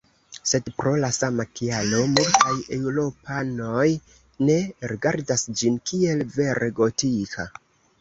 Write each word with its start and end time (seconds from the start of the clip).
Sed 0.51 0.69
pro 0.77 0.93
la 1.03 1.11
sama 1.17 1.45
kialo, 1.59 1.99
multaj 2.15 2.55
eŭropanoj 2.79 3.85
ne 4.51 4.59
rigardas 4.95 5.49
ĝin 5.63 5.81
kiel 5.93 6.29
vere 6.41 6.77
gotika. 6.83 7.53